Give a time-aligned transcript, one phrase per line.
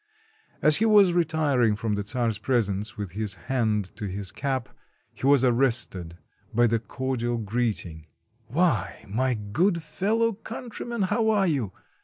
[0.63, 4.69] As he was retiring from the czar's presence, with his hand to his cap,
[5.13, 6.17] he was arrested
[6.51, 8.07] by the cordial greeting,
[8.47, 11.71] "Why, my good fellow countryman, how are you?"